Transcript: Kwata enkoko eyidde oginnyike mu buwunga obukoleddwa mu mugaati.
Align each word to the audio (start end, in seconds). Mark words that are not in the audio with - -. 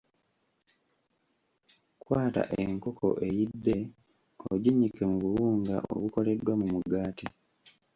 Kwata 2.01 2.41
enkoko 2.61 3.07
eyidde 3.27 3.75
oginnyike 4.51 5.03
mu 5.11 5.17
buwunga 5.23 5.75
obukoleddwa 5.93 6.53
mu 6.61 6.67
mugaati. 6.73 7.27